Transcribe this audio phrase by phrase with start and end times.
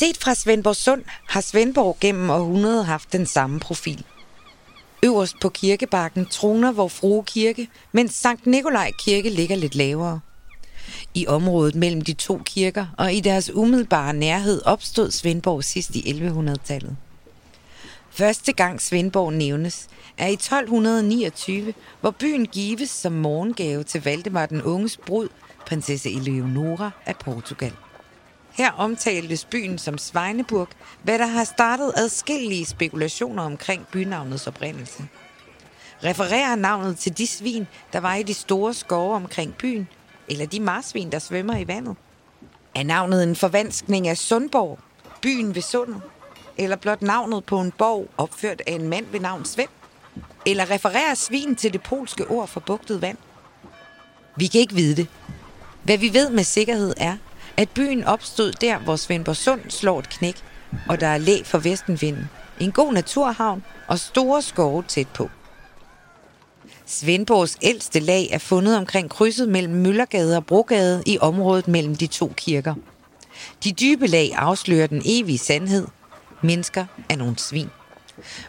[0.00, 4.04] Set fra Svendborg Sund har Svendborg gennem århundrede haft den samme profil.
[5.04, 10.20] Øverst på kirkebakken troner vor frue kirke, mens Sankt Nikolaj kirke ligger lidt lavere.
[11.14, 16.12] I området mellem de to kirker og i deres umiddelbare nærhed opstod Svendborg sidst i
[16.12, 16.96] 1100-tallet.
[18.10, 24.62] Første gang Svendborg nævnes er i 1229, hvor byen gives som morgengave til Valdemar den
[24.62, 25.28] unges brud,
[25.66, 27.72] prinsesse Eleonora af Portugal.
[28.52, 30.68] Her omtaltes byen som Svejneburg,
[31.02, 35.02] hvad der har startet adskillige spekulationer omkring bynavnets oprindelse.
[36.04, 39.88] Refererer navnet til de svin, der var i de store skove omkring byen,
[40.28, 41.96] eller de marsvin, der svømmer i vandet?
[42.74, 44.78] Er navnet en forvanskning af Sundborg,
[45.22, 46.02] byen ved sundet?
[46.58, 49.68] Eller blot navnet på en borg opført af en mand ved navn Svend?
[50.46, 53.18] Eller refererer svin til det polske ord for bugtet vand?
[54.36, 55.06] Vi kan ikke vide det.
[55.82, 57.16] Hvad vi ved med sikkerhed er,
[57.60, 60.36] at byen opstod der, hvor Svendborg Sund slår et knæk,
[60.88, 65.30] og der er læ for vestenvinden, en god naturhavn og store skove tæt på.
[66.86, 72.06] Svendborgs ældste lag er fundet omkring krydset mellem Møllergade og Brogade i området mellem de
[72.06, 72.74] to kirker.
[73.64, 75.86] De dybe lag afslører den evige sandhed.
[76.42, 77.70] Mennesker er nogle svin.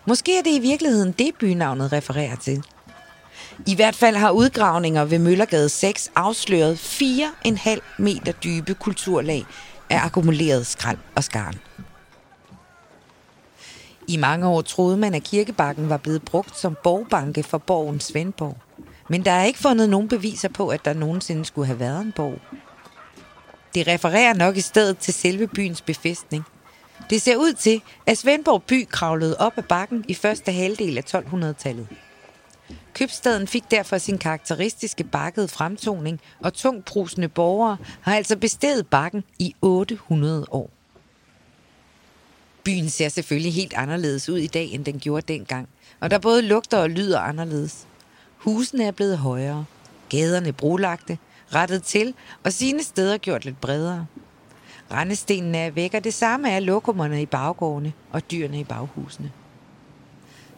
[0.06, 2.64] Måske er det i virkeligheden det bynavnet refererer til.
[3.68, 9.46] I hvert fald har udgravninger ved Møllergade 6 afsløret 4,5 meter dybe kulturlag
[9.90, 11.56] af akkumuleret skrald og skarn.
[14.08, 18.58] I mange år troede man, at kirkebakken var blevet brugt som borgbanke for borgen Svendborg.
[19.10, 22.14] Men der er ikke fundet nogen beviser på, at der nogensinde skulle have været en
[22.16, 22.40] borg.
[23.76, 26.44] Det refererer nok i stedet til selve byens befæstning.
[27.10, 31.16] Det ser ud til, at Svendborg by kravlede op ad bakken i første halvdel af
[31.16, 31.88] 1200-tallet.
[33.02, 39.56] Købstaden fik derfor sin karakteristiske bakkede fremtoning, og tungprusende borgere har altså bestedet bakken i
[39.62, 40.70] 800 år.
[42.64, 45.70] Byen ser selvfølgelig helt anderledes ud i dag, end den gjorde dengang,
[46.00, 47.88] og der både lugter og lyder anderledes.
[48.38, 49.66] Husene er blevet højere,
[50.10, 51.18] gaderne brolagte,
[51.56, 52.14] rettet til
[52.44, 54.06] og sine steder gjort lidt bredere.
[54.92, 59.32] Rendestenene er væk, og det samme er lokummerne i baggårdene og dyrene i baghusene.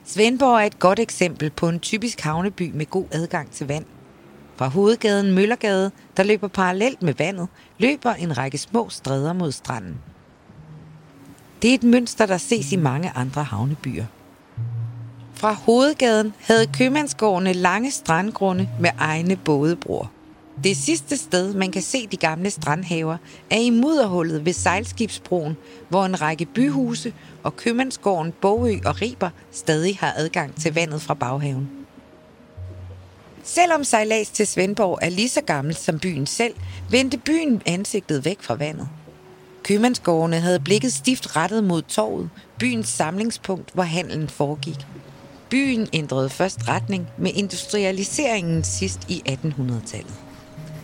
[0.06, 3.86] Svendborg er et godt eksempel på en typisk havneby med god adgang til vand.
[4.56, 7.48] Fra hovedgaden Møllergade, der løber parallelt med vandet,
[7.78, 9.98] løber en række små stræder mod stranden.
[11.62, 14.06] Det er et mønster, der ses i mange andre havnebyer.
[15.34, 20.08] Fra hovedgaden havde købmandsgårdene lange strandgrunde med egne bådebroer.
[20.64, 23.18] Det sidste sted, man kan se de gamle strandhaver,
[23.50, 25.58] er i mudderhullet ved sejlskibsbroen,
[25.90, 27.14] hvor en række byhuse
[27.44, 31.70] og købmandsgården Bogø og Riber stadig har adgang til vandet fra baghaven.
[33.44, 36.54] Selvom sejlads til Svendborg er lige så gammel som byen selv,
[36.90, 38.88] vendte byen ansigtet væk fra vandet.
[39.64, 44.88] Købmandsgårdene havde blikket stift rettet mod torvet, byens samlingspunkt, hvor handlen foregik.
[45.50, 50.23] Byen ændrede først retning med industrialiseringen sidst i 1800-tallet.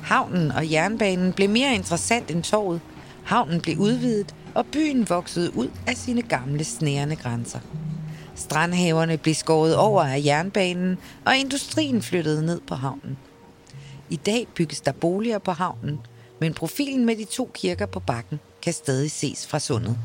[0.09, 2.81] Havnen og jernbanen blev mere interessant end torvet.
[3.23, 7.59] Havnen blev udvidet, og byen voksede ud af sine gamle snærende grænser.
[8.35, 13.17] Strandhaverne blev skåret over af jernbanen, og industrien flyttede ned på havnen.
[14.09, 15.99] I dag bygges der boliger på havnen,
[16.39, 19.97] men profilen med de to kirker på bakken kan stadig ses fra sundet.